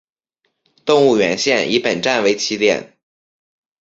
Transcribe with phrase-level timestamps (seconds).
[0.83, 2.97] 动物园线以本站为起点。